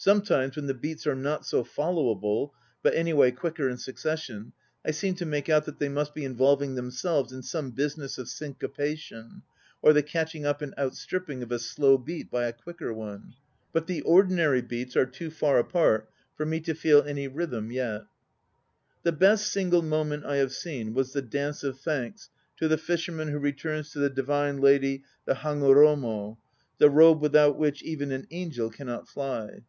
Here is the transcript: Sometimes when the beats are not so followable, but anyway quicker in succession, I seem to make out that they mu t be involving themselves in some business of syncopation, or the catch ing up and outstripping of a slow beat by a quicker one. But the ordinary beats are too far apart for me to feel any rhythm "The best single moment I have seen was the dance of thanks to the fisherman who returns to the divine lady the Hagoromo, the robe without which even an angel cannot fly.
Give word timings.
Sometimes 0.00 0.54
when 0.54 0.68
the 0.68 0.74
beats 0.74 1.08
are 1.08 1.16
not 1.16 1.44
so 1.44 1.64
followable, 1.64 2.52
but 2.84 2.94
anyway 2.94 3.32
quicker 3.32 3.68
in 3.68 3.76
succession, 3.76 4.52
I 4.86 4.92
seem 4.92 5.16
to 5.16 5.26
make 5.26 5.48
out 5.48 5.64
that 5.64 5.80
they 5.80 5.88
mu 5.88 6.04
t 6.04 6.10
be 6.14 6.24
involving 6.24 6.76
themselves 6.76 7.32
in 7.32 7.42
some 7.42 7.72
business 7.72 8.16
of 8.16 8.28
syncopation, 8.28 9.42
or 9.82 9.92
the 9.92 10.04
catch 10.04 10.36
ing 10.36 10.46
up 10.46 10.62
and 10.62 10.72
outstripping 10.78 11.42
of 11.42 11.50
a 11.50 11.58
slow 11.58 11.98
beat 11.98 12.30
by 12.30 12.44
a 12.44 12.52
quicker 12.52 12.92
one. 12.94 13.34
But 13.72 13.88
the 13.88 14.02
ordinary 14.02 14.62
beats 14.62 14.96
are 14.96 15.04
too 15.04 15.32
far 15.32 15.58
apart 15.58 16.08
for 16.36 16.46
me 16.46 16.60
to 16.60 16.74
feel 16.74 17.02
any 17.02 17.26
rhythm 17.26 17.68
"The 17.72 17.92
best 19.10 19.48
single 19.48 19.82
moment 19.82 20.24
I 20.24 20.36
have 20.36 20.52
seen 20.52 20.94
was 20.94 21.12
the 21.12 21.22
dance 21.22 21.64
of 21.64 21.76
thanks 21.80 22.30
to 22.58 22.68
the 22.68 22.78
fisherman 22.78 23.30
who 23.32 23.38
returns 23.40 23.90
to 23.94 23.98
the 23.98 24.10
divine 24.10 24.58
lady 24.60 25.02
the 25.24 25.34
Hagoromo, 25.34 26.38
the 26.78 26.88
robe 26.88 27.20
without 27.20 27.58
which 27.58 27.82
even 27.82 28.12
an 28.12 28.28
angel 28.30 28.70
cannot 28.70 29.08
fly. 29.08 29.64